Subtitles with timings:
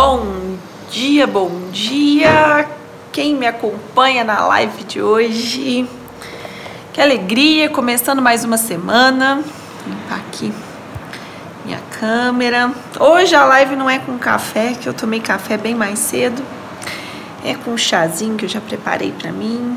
[0.00, 0.56] Bom
[0.92, 2.68] dia, bom dia.
[3.10, 5.90] Quem me acompanha na live de hoje?
[6.92, 9.42] Que alegria, começando mais uma semana.
[9.42, 10.52] Vou limpar aqui
[11.64, 12.72] minha câmera.
[13.00, 16.44] Hoje a live não é com café, que eu tomei café bem mais cedo.
[17.44, 19.76] É com um chazinho que eu já preparei para mim,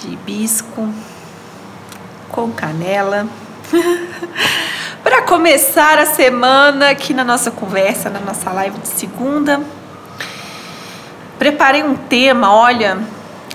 [0.00, 0.92] de hibisco,
[2.28, 3.28] com canela.
[5.06, 9.60] para começar a semana aqui na nossa conversa, na nossa live de segunda.
[11.38, 12.98] Preparei um tema, olha,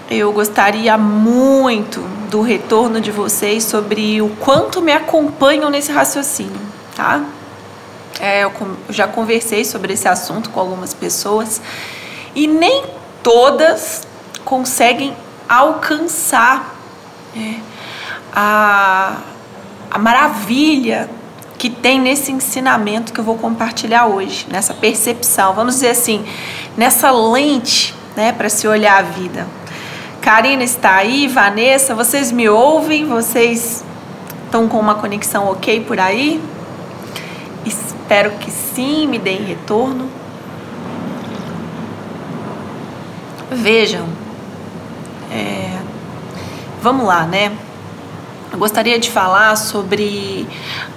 [0.09, 6.55] eu gostaria muito do retorno de vocês sobre o quanto me acompanham nesse raciocínio,
[6.95, 7.21] tá?
[8.17, 8.53] É, eu
[8.87, 11.61] já conversei sobre esse assunto com algumas pessoas
[12.33, 12.85] e nem
[13.21, 14.07] todas
[14.45, 15.13] conseguem
[15.49, 16.73] alcançar
[17.35, 17.55] é,
[18.33, 19.17] a,
[19.91, 21.09] a maravilha
[21.61, 26.25] que tem nesse ensinamento que eu vou compartilhar hoje, nessa percepção, vamos dizer assim,
[26.75, 29.45] nessa lente, né, para se olhar a vida.
[30.21, 33.05] Karina está aí, Vanessa, vocês me ouvem?
[33.05, 33.85] Vocês
[34.43, 36.41] estão com uma conexão ok por aí?
[37.63, 40.09] Espero que sim, me deem retorno.
[43.51, 44.07] Vejam,
[45.31, 45.77] é,
[46.81, 47.51] vamos lá, né?
[48.51, 50.45] Eu gostaria de falar sobre,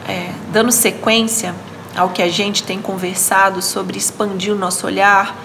[0.08, 1.55] é, dando sequência
[1.97, 5.36] ao que a gente tem conversado sobre expandir o nosso olhar,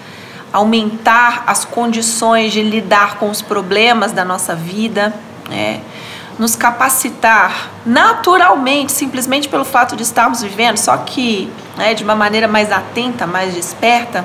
[0.52, 5.14] aumentar as condições de lidar com os problemas da nossa vida,
[5.48, 5.80] né?
[6.36, 12.48] nos capacitar naturalmente, simplesmente pelo fato de estarmos vivendo, só que né, de uma maneira
[12.48, 14.24] mais atenta, mais desperta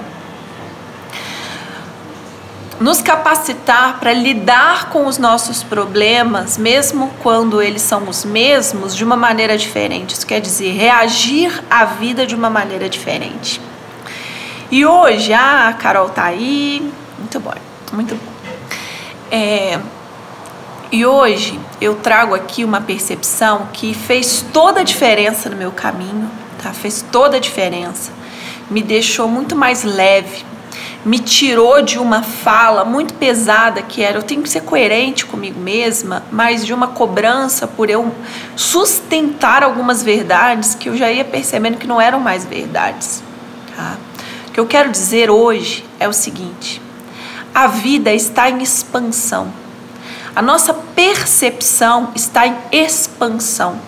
[2.79, 9.03] nos capacitar para lidar com os nossos problemas, mesmo quando eles são os mesmos, de
[9.03, 10.13] uma maneira diferente.
[10.13, 13.61] Isso quer dizer, reagir à vida de uma maneira diferente.
[14.69, 17.53] E hoje, ah, a Carol tá aí, muito bom,
[17.93, 18.31] muito bom.
[19.31, 19.79] É,
[20.91, 26.29] e hoje eu trago aqui uma percepção que fez toda a diferença no meu caminho,
[26.61, 26.71] tá?
[26.73, 28.11] Fez toda a diferença.
[28.69, 30.45] Me deixou muito mais leve,
[31.05, 35.59] me tirou de uma fala muito pesada que era eu tenho que ser coerente comigo
[35.59, 38.11] mesma, mas de uma cobrança por eu
[38.55, 43.21] sustentar algumas verdades que eu já ia percebendo que não eram mais verdades.
[43.75, 43.97] Tá?
[44.47, 46.81] O que eu quero dizer hoje é o seguinte:
[47.53, 49.53] a vida está em expansão.
[50.35, 53.79] A nossa percepção está em expansão.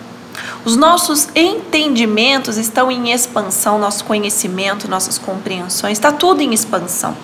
[0.64, 7.16] Os nossos entendimentos estão em expansão, nosso conhecimento, nossas compreensões, está tudo em expansão.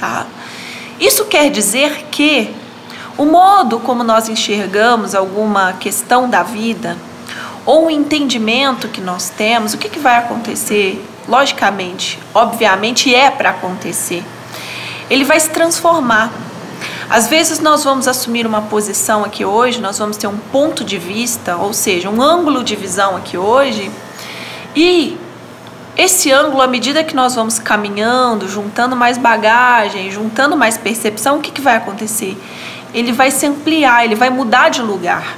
[0.00, 0.26] Tá?
[0.98, 2.54] Isso quer dizer que
[3.16, 6.96] o modo como nós enxergamos alguma questão da vida,
[7.66, 11.04] ou o entendimento que nós temos, o que, que vai acontecer?
[11.28, 14.24] Logicamente, obviamente é para acontecer.
[15.10, 16.32] Ele vai se transformar
[17.10, 20.98] às vezes nós vamos assumir uma posição aqui hoje, nós vamos ter um ponto de
[20.98, 23.90] vista, ou seja, um ângulo de visão aqui hoje,
[24.76, 25.16] e
[25.96, 31.40] esse ângulo, à medida que nós vamos caminhando, juntando mais bagagem, juntando mais percepção, o
[31.40, 32.36] que, que vai acontecer?
[32.94, 35.36] Ele vai se ampliar, ele vai mudar de lugar.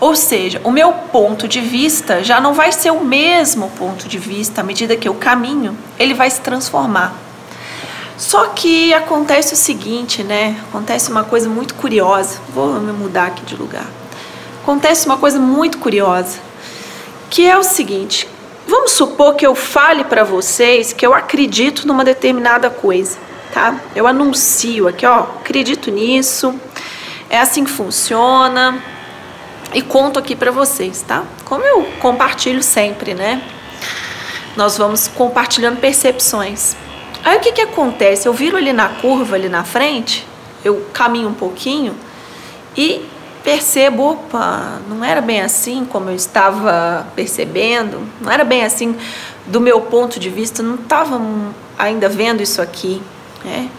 [0.00, 4.18] Ou seja, o meu ponto de vista já não vai ser o mesmo ponto de
[4.18, 7.25] vista à medida que eu caminho, ele vai se transformar.
[8.18, 10.58] Só que acontece o seguinte, né?
[10.68, 12.40] Acontece uma coisa muito curiosa.
[12.54, 13.86] Vou me mudar aqui de lugar.
[14.62, 16.38] Acontece uma coisa muito curiosa,
[17.28, 18.26] que é o seguinte:
[18.66, 23.18] vamos supor que eu fale para vocês que eu acredito numa determinada coisa,
[23.52, 23.78] tá?
[23.94, 26.58] Eu anuncio aqui, ó, acredito nisso.
[27.28, 28.82] É assim que funciona.
[29.74, 31.24] E conto aqui para vocês, tá?
[31.44, 33.42] Como eu compartilho sempre, né?
[34.56, 36.76] Nós vamos compartilhando percepções.
[37.26, 38.28] Aí o que, que acontece?
[38.28, 40.24] Eu viro ali na curva, ali na frente,
[40.64, 41.96] eu caminho um pouquinho
[42.76, 43.04] e
[43.42, 48.96] percebo, opa, não era bem assim como eu estava percebendo, não era bem assim
[49.44, 51.20] do meu ponto de vista, não estava
[51.76, 53.02] ainda vendo isso aqui.
[53.44, 53.70] Né?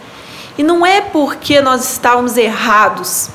[0.58, 3.30] E não é porque nós estávamos errados,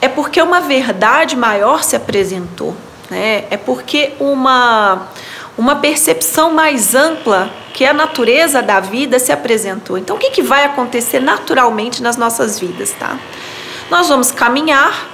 [0.00, 2.74] é porque uma verdade maior se apresentou.
[3.08, 3.44] Né?
[3.50, 5.06] É porque uma,
[5.56, 9.96] uma percepção mais ampla que a natureza da vida se apresentou.
[9.96, 13.18] Então, o que, que vai acontecer naturalmente nas nossas vidas, tá?
[13.90, 15.08] Nós vamos caminhar,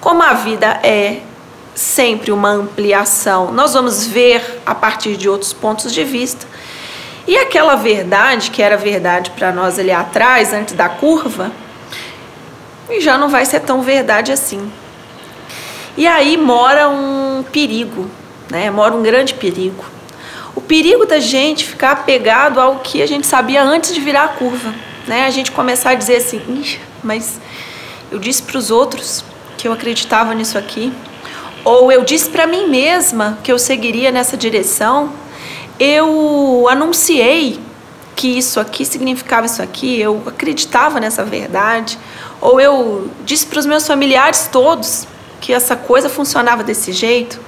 [0.00, 1.20] como a vida é
[1.74, 6.46] sempre uma ampliação, nós vamos ver a partir de outros pontos de vista.
[7.26, 11.52] E aquela verdade, que era verdade para nós ali atrás, antes da curva,
[13.00, 14.72] já não vai ser tão verdade assim.
[15.96, 18.10] E aí mora um perigo,
[18.50, 18.70] né?
[18.70, 19.84] Mora um grande perigo
[20.68, 24.72] perigo da gente ficar apegado ao que a gente sabia antes de virar a curva,
[25.06, 25.24] né?
[25.24, 26.62] A gente começar a dizer assim,
[27.02, 27.40] mas
[28.12, 29.24] eu disse para os outros
[29.56, 30.92] que eu acreditava nisso aqui,
[31.64, 35.10] ou eu disse para mim mesma que eu seguiria nessa direção,
[35.80, 37.58] eu anunciei
[38.14, 41.98] que isso aqui significava isso aqui, eu acreditava nessa verdade,
[42.40, 45.06] ou eu disse para os meus familiares todos
[45.40, 47.47] que essa coisa funcionava desse jeito.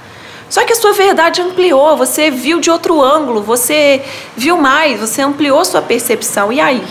[0.51, 4.03] Só que a sua verdade ampliou, você viu de outro ângulo, você
[4.35, 6.51] viu mais, você ampliou sua percepção.
[6.51, 6.83] E aí?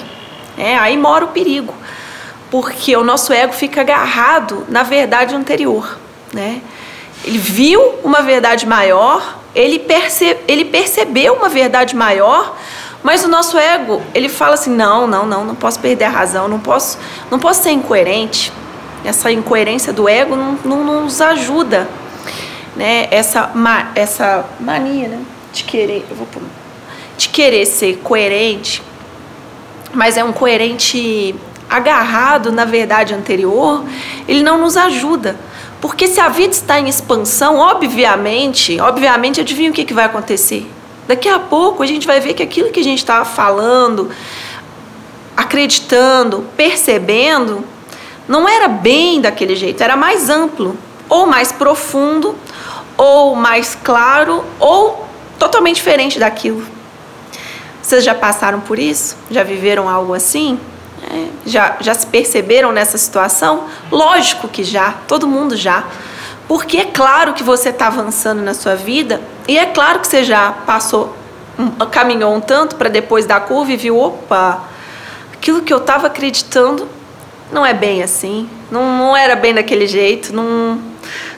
[0.57, 1.75] É, aí mora o perigo,
[2.51, 5.99] porque o nosso ego fica agarrado na verdade anterior,
[6.33, 6.63] né?
[7.23, 12.57] Ele viu uma verdade maior, ele, perce, ele percebeu uma verdade maior,
[13.03, 16.49] mas o nosso ego, ele fala assim: não, não, não, não posso perder a razão,
[16.49, 16.99] não posso,
[17.31, 18.51] não posso ser incoerente.
[19.05, 21.87] Essa incoerência do ego não, não, não nos ajuda.
[22.77, 23.09] Né?
[23.11, 23.51] Essa,
[23.95, 25.21] essa mania né?
[25.53, 26.27] de, querer, eu vou,
[27.17, 28.83] de querer ser coerente,
[29.93, 31.35] mas é um coerente
[31.69, 33.85] agarrado na verdade anterior,
[34.27, 35.37] ele não nos ajuda.
[35.81, 40.71] Porque se a vida está em expansão, obviamente, obviamente, adivinha o que, que vai acontecer?
[41.09, 44.11] Daqui a pouco a gente vai ver que aquilo que a gente estava falando,
[45.37, 47.65] acreditando, percebendo,
[48.29, 50.77] não era bem daquele jeito, era mais amplo,
[51.09, 52.37] ou mais profundo,
[53.01, 55.09] ou mais claro, ou
[55.39, 56.63] totalmente diferente daquilo.
[57.81, 59.17] Vocês já passaram por isso?
[59.31, 60.61] Já viveram algo assim?
[61.11, 63.65] É, já, já se perceberam nessa situação?
[63.91, 65.85] Lógico que já, todo mundo já.
[66.47, 70.23] Porque é claro que você está avançando na sua vida e é claro que você
[70.23, 71.17] já passou,
[71.91, 74.63] caminhou um tanto para depois da curva e viu: opa,
[75.33, 76.87] aquilo que eu estava acreditando
[77.51, 80.90] não é bem assim, não, não era bem daquele jeito, não,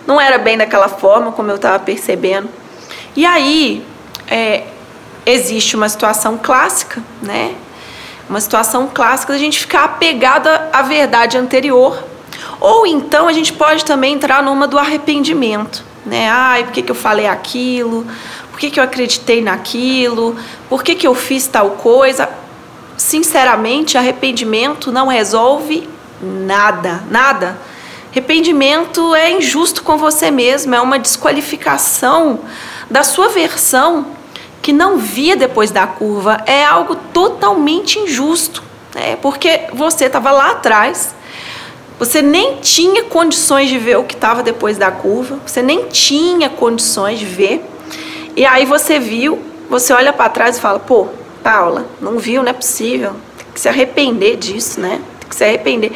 [0.06, 2.48] não era bem daquela forma como eu estava percebendo.
[3.14, 3.84] E aí
[4.28, 4.64] é,
[5.24, 7.54] existe uma situação clássica, né?
[8.28, 12.02] uma situação clássica da gente ficar apegada à verdade anterior.
[12.60, 16.30] Ou então a gente pode também entrar numa do arrependimento, né?
[16.30, 18.06] Ai, por que, que eu falei aquilo?
[18.50, 20.36] Por que, que eu acreditei naquilo?
[20.68, 22.28] Por que, que eu fiz tal coisa?
[22.96, 25.88] Sinceramente, arrependimento não resolve
[26.20, 27.58] nada, nada.
[28.12, 32.40] Arrependimento é injusto com você mesmo, é uma desqualificação
[32.90, 34.06] da sua versão
[34.60, 38.62] que não via depois da curva é algo totalmente injusto,
[38.94, 39.16] né?
[39.22, 41.14] porque você estava lá atrás,
[41.98, 46.50] você nem tinha condições de ver o que estava depois da curva, você nem tinha
[46.50, 47.64] condições de ver,
[48.36, 51.08] e aí você viu, você olha para trás e fala: pô,
[51.42, 55.00] Paula, não viu, não é possível, tem que se arrepender disso, né?
[55.18, 55.92] Tem que se arrepender.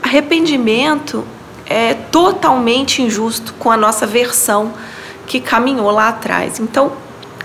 [0.00, 1.26] Arrependimento
[1.66, 4.72] é totalmente injusto com a nossa versão
[5.26, 6.60] que caminhou lá atrás.
[6.60, 6.92] Então,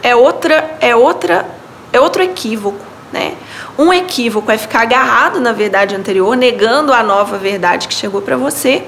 [0.03, 1.45] é outra é outra
[1.91, 3.35] é outro equívoco, né?
[3.77, 8.38] Um equívoco é ficar agarrado na verdade anterior, negando a nova verdade que chegou para
[8.38, 8.83] você,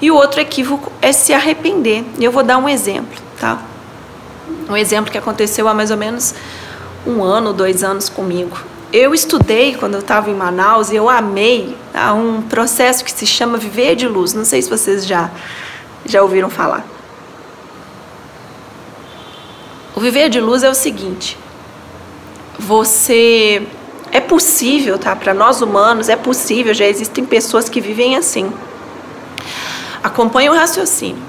[0.00, 2.04] e o outro equívoco é se arrepender.
[2.18, 3.58] E eu vou dar um exemplo, tá?
[4.68, 6.34] Um exemplo que aconteceu há mais ou menos
[7.06, 8.56] um ano, dois anos comigo.
[8.92, 12.12] Eu estudei quando eu estava em Manaus e eu amei tá?
[12.12, 14.34] um processo que se chama Viver de Luz.
[14.34, 15.30] Não sei se vocês já,
[16.04, 16.84] já ouviram falar.
[19.94, 21.38] O viver de luz é o seguinte:
[22.58, 23.66] você
[24.10, 25.16] é possível, tá?
[25.16, 28.52] Para nós humanos é possível, já existem pessoas que vivem assim.
[30.02, 31.22] Acompanhe o raciocínio.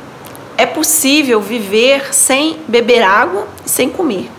[0.57, 4.29] É possível viver sem beber água e sem comer.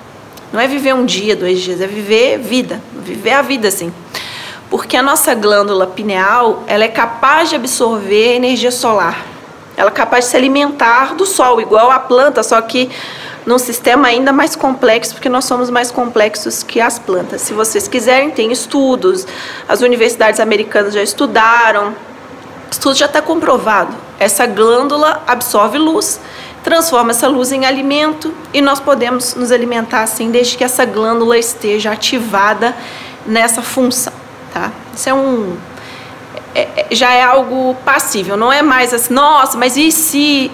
[0.54, 3.92] Não é viver um dia, dois dias, é viver vida, viver a vida assim.
[4.70, 9.20] Porque a nossa glândula pineal, ela é capaz de absorver energia solar.
[9.76, 12.88] Ela é capaz de se alimentar do sol, igual a planta, só que
[13.44, 17.40] num sistema ainda mais complexo, porque nós somos mais complexos que as plantas.
[17.40, 19.26] Se vocês quiserem, tem estudos,
[19.68, 21.96] as universidades americanas já estudaram,
[22.70, 23.92] estudo já está comprovado.
[24.20, 26.20] Essa glândula absorve luz,
[26.64, 31.38] transforma essa luz em alimento e nós podemos nos alimentar assim desde que essa glândula
[31.38, 32.75] esteja ativada
[33.26, 34.12] nessa função,
[34.52, 34.73] tá?
[34.92, 35.56] Isso é um
[36.54, 40.50] é, é já é algo passível, não é mais assim, nossa, mas e se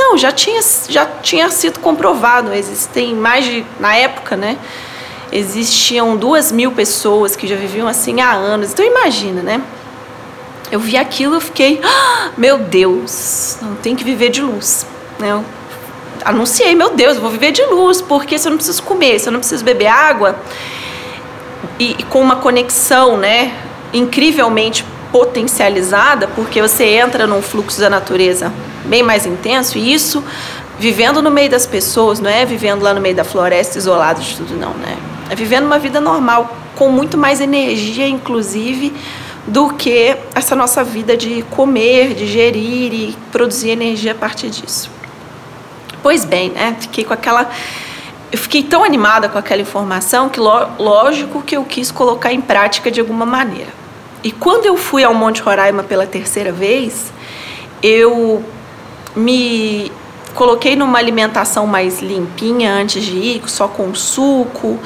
[0.00, 2.52] não, já tinha, já tinha sido comprovado.
[2.54, 3.66] Existem mais de.
[3.78, 4.56] Na época, né?
[5.30, 8.72] Existiam duas mil pessoas que já viviam assim há anos.
[8.72, 9.60] Então imagina, né?
[10.72, 14.86] Eu vi aquilo e fiquei, ah, meu Deus, não tem que viver de luz.
[15.20, 15.30] Né?
[15.30, 15.44] Eu
[16.24, 19.28] anunciei, meu Deus, eu vou viver de luz, porque se eu não preciso comer, se
[19.28, 20.36] eu não preciso beber água,
[21.78, 23.54] e, e com uma conexão, né,
[23.92, 28.52] incrivelmente potencializada, porque você entra num fluxo da natureza
[28.84, 30.22] bem mais intenso, e isso
[30.78, 34.36] vivendo no meio das pessoas, não é vivendo lá no meio da floresta isolado de
[34.36, 34.96] tudo, não, né?
[35.28, 38.92] É vivendo uma vida normal, com muito mais energia, inclusive,
[39.46, 44.90] do que essa nossa vida de comer, de gerir e produzir energia a partir disso.
[46.02, 46.76] Pois bem, né?
[46.80, 47.50] Fiquei com aquela.
[48.32, 52.90] Eu fiquei tão animada com aquela informação que, lógico, que eu quis colocar em prática
[52.90, 53.70] de alguma maneira.
[54.22, 57.12] E quando eu fui ao Monte Roraima pela terceira vez,
[57.82, 58.44] eu
[59.16, 59.90] me
[60.34, 64.78] coloquei numa alimentação mais limpinha antes de ir, só com suco,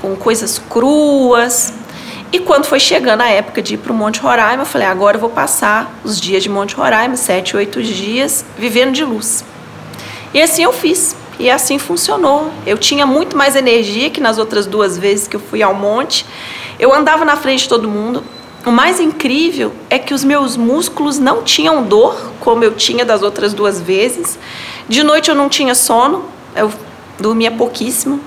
[0.00, 1.74] com coisas cruas.
[2.30, 5.16] E quando foi chegando a época de ir para o Monte Roraima, eu falei: agora
[5.16, 9.44] eu vou passar os dias de Monte Roraima, sete, oito dias, vivendo de luz.
[10.34, 11.16] E assim eu fiz.
[11.38, 12.50] E assim funcionou.
[12.66, 16.24] Eu tinha muito mais energia que nas outras duas vezes que eu fui ao monte.
[16.78, 18.22] Eu andava na frente de todo mundo.
[18.64, 23.22] O mais incrível é que os meus músculos não tinham dor, como eu tinha das
[23.22, 24.38] outras duas vezes.
[24.88, 26.24] De noite eu não tinha sono,
[26.54, 26.72] eu
[27.18, 28.20] dormia pouquíssimo.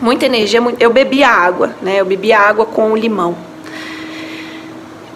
[0.00, 2.00] Muita energia, eu bebia água, né?
[2.00, 3.36] Eu bebia água com limão.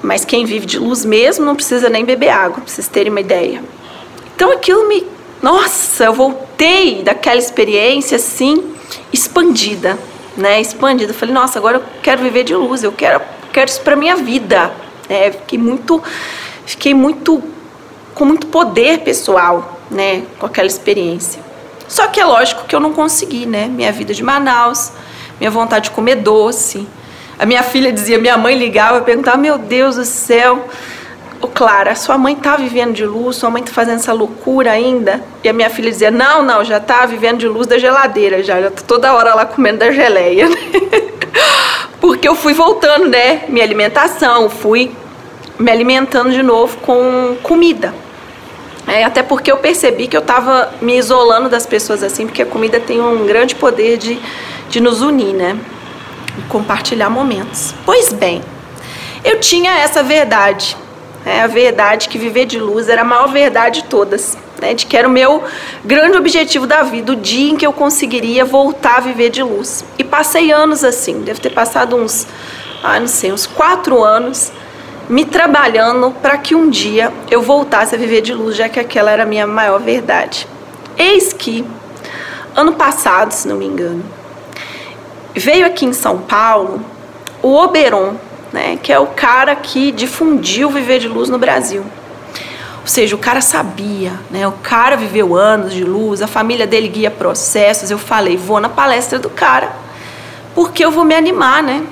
[0.03, 3.21] Mas quem vive de luz mesmo não precisa nem beber água, pra vocês terem uma
[3.21, 3.63] ideia.
[4.37, 5.07] Então aquilo me
[5.43, 8.75] nossa, eu voltei daquela experiência assim,
[9.13, 9.99] expandida,
[10.37, 10.61] né?
[10.61, 11.15] Expandida.
[11.15, 13.21] falei, nossa, agora eu quero viver de luz, eu quero,
[13.53, 14.73] quero isso para minha vida.
[15.09, 16.03] É, fiquei muito,
[16.67, 17.43] fiquei muito
[18.15, 20.23] com muito poder pessoal, né?
[20.39, 21.41] Com aquela experiência.
[21.87, 23.67] Só que é lógico que eu não consegui, né?
[23.67, 24.93] Minha vida de Manaus,
[25.39, 26.87] minha vontade de comer doce.
[27.39, 30.69] A minha filha dizia, minha mãe ligava e perguntava, meu Deus do céu,
[31.41, 35.23] Ô Clara, sua mãe tá vivendo de luz, sua mãe tá fazendo essa loucura ainda?
[35.45, 38.61] E a minha filha dizia, não, não, já tá vivendo de luz da geladeira, já,
[38.61, 40.49] já tô toda hora lá comendo da geleia.
[42.01, 44.91] Porque eu fui voltando, né, minha alimentação, fui
[45.59, 47.95] me alimentando de novo com comida.
[48.87, 52.47] É, até porque eu percebi que eu estava me isolando das pessoas assim, porque a
[52.47, 54.19] comida tem um grande poder de,
[54.71, 55.59] de nos unir, né?
[56.39, 57.75] E compartilhar momentos.
[57.85, 58.41] Pois bem,
[59.23, 60.75] eu tinha essa verdade
[61.29, 64.37] é a verdade que viver de luz era a maior verdade de todas.
[64.61, 65.45] Né, de que era o meu
[65.85, 69.85] grande objetivo da vida, o dia em que eu conseguiria voltar a viver de luz.
[69.97, 72.27] E passei anos assim, deve ter passado uns,
[72.83, 74.51] ah, não sei, uns quatro anos
[75.09, 79.13] me trabalhando para que um dia eu voltasse a viver de luz, já que aquela
[79.13, 80.47] era a minha maior verdade.
[80.97, 81.65] Eis que,
[82.57, 84.05] ano passado, se não me engano,
[85.35, 86.81] veio aqui em São Paulo
[87.41, 88.17] o Oberon,
[88.53, 91.85] né, que é o cara que difundiu viver de luz no Brasil.
[92.81, 94.49] Ou seja, o cara sabia, né?
[94.49, 97.91] O cara viveu anos de luz, a família dele guia processos.
[97.91, 99.73] Eu falei, vou na palestra do cara,
[100.55, 101.85] porque eu vou me animar, né?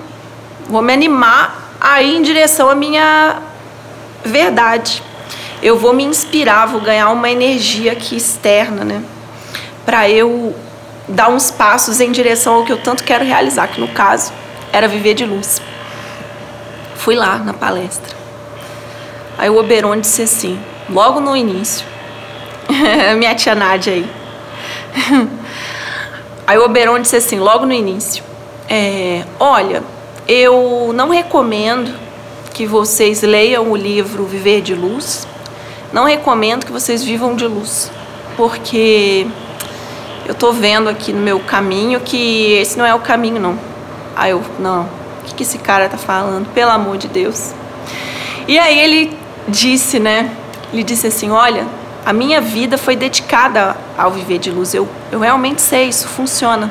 [0.69, 3.43] Vou me animar aí em direção à minha
[4.25, 5.03] verdade.
[5.63, 9.03] Eu vou me inspirar, vou ganhar uma energia aqui externa, né?
[9.85, 10.55] Para eu
[11.07, 14.33] dar uns passos em direção ao que eu tanto quero realizar, que no caso
[14.73, 15.61] era viver de luz.
[16.99, 18.15] Fui lá na palestra.
[19.39, 21.87] Aí o Oberon disse assim, logo no início,
[23.19, 24.11] minha tia Nádia aí.
[26.47, 28.23] Aí o Oberon disse assim, logo no início,
[28.69, 29.83] é, olha,
[30.29, 31.93] eu não recomendo
[32.55, 35.27] que vocês leiam o livro Viver de Luz,
[35.93, 37.91] não recomendo que vocês vivam de luz,
[38.37, 39.27] porque
[40.27, 43.59] eu tô vendo aqui no meu caminho que esse não é o caminho não.
[44.15, 44.89] Aí eu, não,
[45.27, 46.47] que, que esse cara tá falando?
[46.53, 47.53] Pelo amor de Deus.
[48.49, 49.19] E aí ele
[49.49, 50.31] disse, né?
[50.73, 51.67] Ele disse assim: Olha,
[52.05, 54.73] a minha vida foi dedicada ao viver de luz.
[54.73, 56.71] Eu, eu realmente sei, isso funciona.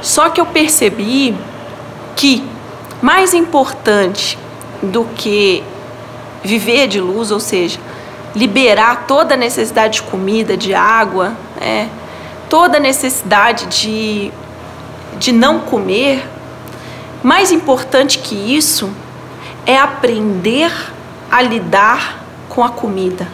[0.00, 1.36] Só que eu percebi
[2.14, 2.44] que
[3.02, 4.38] mais importante
[4.82, 5.62] do que
[6.42, 7.80] viver de luz, ou seja,
[8.34, 11.88] liberar toda a necessidade de comida, de água, né,
[12.48, 14.32] toda a necessidade de,
[15.18, 16.24] de não comer,
[17.22, 18.90] mais importante que isso
[19.66, 20.72] é aprender
[21.30, 23.26] a lidar com a comida.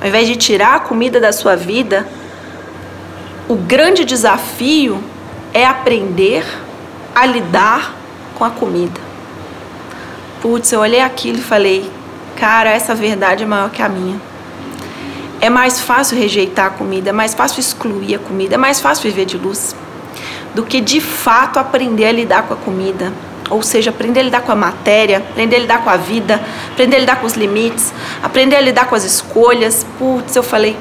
[0.00, 2.06] Ao invés de tirar a comida da sua vida,
[3.48, 5.02] o grande desafio
[5.52, 6.44] é aprender
[7.14, 7.94] a lidar
[8.34, 9.00] com a comida.
[10.40, 11.90] Putz, eu olhei aquilo e falei,
[12.36, 14.20] cara, essa verdade é maior que a minha.
[15.40, 19.10] É mais fácil rejeitar a comida, é mais fácil excluir a comida, é mais fácil
[19.10, 19.74] viver de luz
[20.54, 23.12] do que de fato aprender a lidar com a comida.
[23.50, 26.40] Ou seja, aprender a lidar com a matéria, aprender a lidar com a vida,
[26.72, 27.92] aprender a lidar com os limites,
[28.22, 29.84] aprender a lidar com as escolhas.
[29.98, 30.76] Putz, eu falei,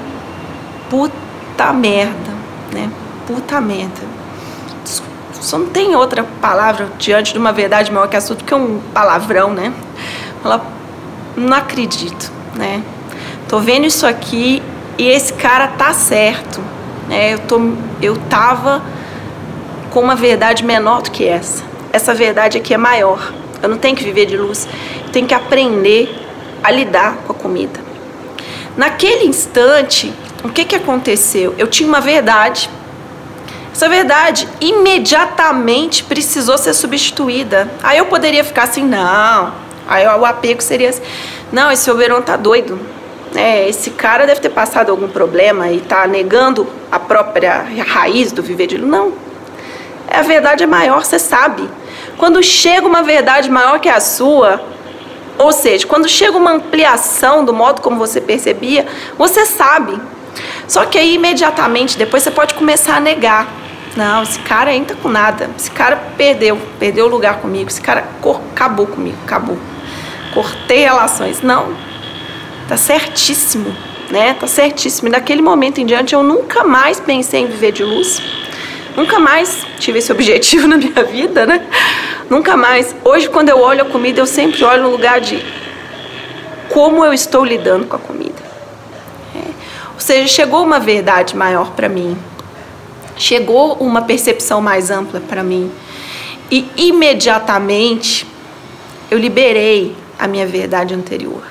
[0.89, 2.31] puta merda,
[2.71, 2.89] né?
[3.27, 4.13] Puta merda.
[5.33, 9.53] Só não tem outra palavra diante de uma verdade maior que assunto que um palavrão,
[9.53, 9.73] né?
[10.43, 10.65] Ela,
[11.35, 12.81] não acredito, né?
[13.49, 14.63] Tô vendo isso aqui
[14.97, 16.61] E esse cara tá certo.
[17.07, 17.33] Né?
[17.33, 17.59] Eu, tô,
[18.01, 18.81] eu tava
[19.93, 21.63] com uma verdade menor do que essa.
[21.91, 23.31] Essa verdade aqui é maior.
[23.61, 24.67] Eu não tenho que viver de luz.
[25.05, 26.09] Eu tenho que aprender
[26.63, 27.79] a lidar com a comida.
[28.75, 30.11] Naquele instante,
[30.43, 31.53] o que, que aconteceu?
[31.59, 32.71] Eu tinha uma verdade.
[33.71, 37.71] Essa verdade imediatamente precisou ser substituída.
[37.83, 39.53] Aí eu poderia ficar assim, não.
[39.87, 41.03] Aí o apego seria assim,
[41.51, 42.79] não, esse Oberon tá doido.
[43.35, 48.41] É, esse cara deve ter passado algum problema e tá negando a própria raiz do
[48.41, 48.89] viver de luz.
[48.89, 49.22] Não.
[50.13, 51.67] A verdade é maior, você sabe.
[52.17, 54.63] Quando chega uma verdade maior que a sua,
[55.39, 58.85] ou seja, quando chega uma ampliação do modo como você percebia,
[59.17, 59.99] você sabe.
[60.67, 63.47] Só que aí imediatamente depois você pode começar a negar.
[63.95, 65.49] Não, esse cara ainda tá com nada.
[65.57, 67.69] Esse cara perdeu, perdeu o lugar comigo.
[67.69, 68.05] Esse cara
[68.53, 69.57] acabou comigo, acabou.
[70.33, 71.41] Cortei relações.
[71.41, 71.75] Não,
[72.67, 73.75] tá certíssimo,
[74.09, 74.35] né?
[74.39, 75.09] Tá certíssimo.
[75.09, 78.21] E daquele momento em diante eu nunca mais pensei em viver de luz.
[78.95, 81.67] Nunca mais tive esse objetivo na minha vida, né?
[82.29, 82.95] Nunca mais.
[83.03, 85.43] Hoje, quando eu olho a comida, eu sempre olho no lugar de
[86.69, 88.41] como eu estou lidando com a comida.
[89.35, 89.39] É.
[89.93, 92.17] Ou seja, chegou uma verdade maior para mim.
[93.15, 95.71] Chegou uma percepção mais ampla para mim.
[96.49, 98.27] E imediatamente
[99.09, 101.43] eu liberei a minha verdade anterior.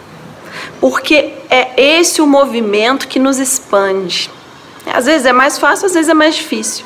[0.81, 4.31] Porque é esse o movimento que nos expande.
[4.87, 6.85] Às vezes é mais fácil, às vezes é mais difícil.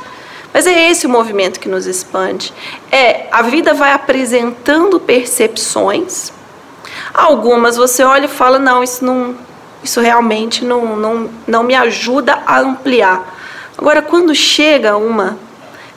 [0.56, 2.50] Mas é esse o movimento que nos expande.
[2.90, 6.32] É a vida vai apresentando percepções.
[7.12, 9.36] Algumas você olha e fala não, isso não,
[9.84, 13.36] isso realmente não, não, não me ajuda a ampliar.
[13.76, 15.38] Agora, quando chega uma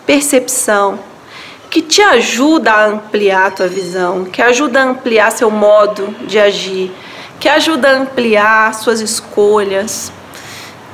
[0.05, 0.99] percepção
[1.69, 6.37] que te ajuda a ampliar a tua visão, que ajuda a ampliar seu modo de
[6.37, 6.91] agir,
[7.39, 10.11] que ajuda a ampliar suas escolhas,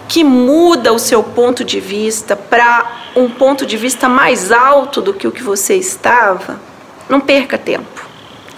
[0.08, 5.14] que muda o seu ponto de vista para um ponto de vista mais alto do
[5.14, 6.60] que o que você estava,
[7.10, 8.06] não perca tempo.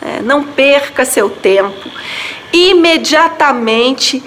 [0.02, 1.90] É, não perca seu tempo.
[2.54, 4.24] Imediatamente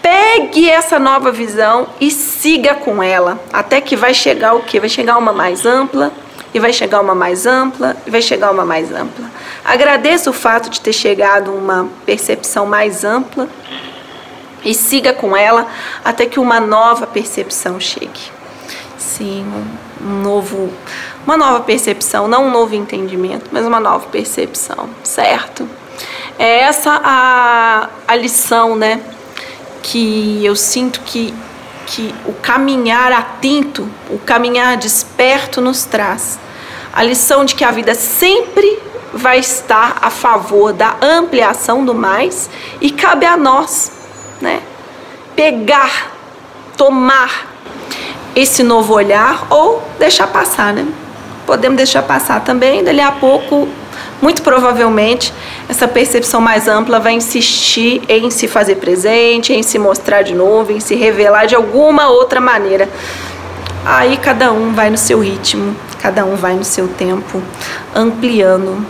[0.00, 4.80] pegue essa nova visão e siga com ela, até que vai chegar o que?
[4.80, 6.12] Vai chegar uma mais ampla,
[6.54, 9.30] e vai chegar uma mais ampla, e vai chegar uma mais ampla.
[9.64, 13.48] Agradeça o fato de ter chegado uma percepção mais ampla
[14.64, 15.66] e siga com ela
[16.04, 18.38] até que uma nova percepção chegue.
[18.96, 19.46] Sim,
[20.00, 20.72] um novo,
[21.24, 25.68] uma nova percepção, não um novo entendimento, mas uma nova percepção, certo?
[26.38, 29.00] É essa a, a lição, né?
[29.82, 31.34] Que eu sinto que,
[31.86, 36.38] que o caminhar atento, o caminhar desperto nos traz.
[36.92, 38.78] A lição de que a vida sempre
[39.12, 43.97] vai estar a favor da ampliação do mais e cabe a nós
[44.40, 44.60] né?
[45.34, 46.12] Pegar,
[46.76, 47.46] tomar
[48.34, 50.86] esse novo olhar ou deixar passar, né?
[51.46, 53.68] Podemos deixar passar também, dali a pouco,
[54.20, 55.32] muito provavelmente,
[55.68, 60.72] essa percepção mais ampla vai insistir em se fazer presente, em se mostrar de novo,
[60.72, 62.88] em se revelar de alguma outra maneira.
[63.84, 67.40] Aí cada um vai no seu ritmo, cada um vai no seu tempo,
[67.94, 68.84] ampliando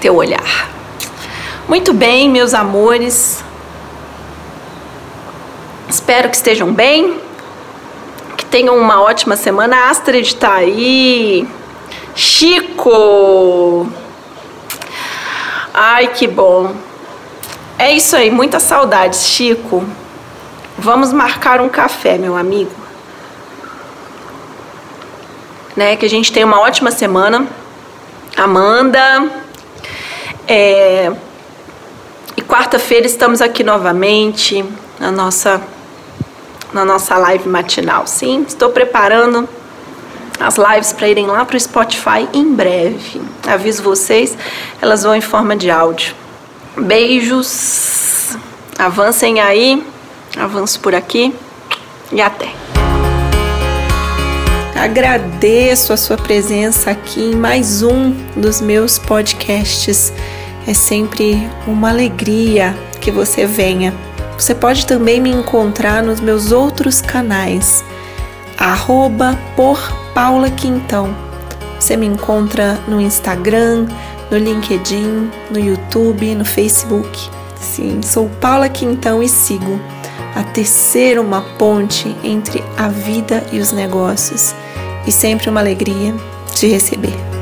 [0.00, 0.68] teu olhar.
[1.68, 3.43] Muito bem, meus amores,
[5.94, 7.20] Espero que estejam bem,
[8.36, 9.90] que tenham uma ótima semana.
[9.90, 11.48] Astrid está aí.
[12.16, 13.88] Chico!
[15.72, 16.74] Ai, que bom.
[17.78, 19.84] É isso aí, muita saudade, Chico.
[20.76, 22.72] Vamos marcar um café, meu amigo.
[25.76, 27.46] Né, que a gente tenha uma ótima semana.
[28.36, 29.30] Amanda.
[30.48, 31.12] É,
[32.36, 34.64] e quarta-feira estamos aqui novamente
[34.98, 35.62] na nossa
[36.74, 38.06] na nossa live matinal.
[38.06, 39.48] Sim, estou preparando
[40.40, 43.22] as lives para irem lá para o Spotify em breve.
[43.46, 44.36] Aviso vocês,
[44.82, 46.14] elas vão em forma de áudio.
[46.76, 48.36] Beijos,
[48.76, 49.82] avancem aí,
[50.36, 51.32] avanço por aqui
[52.10, 52.50] e até.
[54.74, 60.12] Agradeço a sua presença aqui em mais um dos meus podcasts.
[60.66, 63.94] É sempre uma alegria que você venha.
[64.38, 67.84] Você pode também me encontrar nos meus outros canais,
[68.58, 69.78] arroba por
[70.12, 71.14] Paula Quintão.
[71.78, 73.86] Você me encontra no Instagram,
[74.30, 77.30] no LinkedIn, no YouTube, no Facebook.
[77.60, 79.80] Sim, sou Paula Quintão e sigo
[80.34, 84.54] a tecer uma ponte entre a vida e os negócios.
[85.06, 86.14] E sempre uma alegria
[86.54, 87.33] te receber.